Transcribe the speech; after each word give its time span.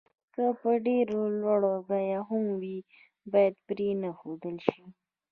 که 0.33 0.43
په 0.59 0.69
ډېره 0.85 1.19
لوړه 1.41 1.75
بيه 1.89 2.19
هم 2.29 2.45
وي 2.61 2.77
بايد 3.31 3.55
پرې 3.67 3.89
نه 4.01 4.09
ښودل 4.17 4.57
شي. 4.67 4.83